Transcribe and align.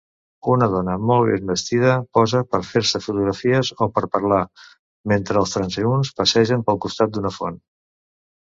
Una 0.51 0.67
dona 0.75 0.93
molt 1.09 1.27
ben 1.33 1.51
vestida 1.53 1.91
posa 2.17 2.41
per 2.55 2.61
fer-se 2.69 3.01
fotografies 3.07 3.71
o 3.87 3.89
per 3.99 4.03
parlar, 4.17 4.41
mentre 5.13 5.41
els 5.43 5.55
transeünts 5.59 6.13
passegen 6.23 6.65
pel 6.71 6.81
costat 6.89 7.15
d'una 7.15 7.35
font. 7.39 7.63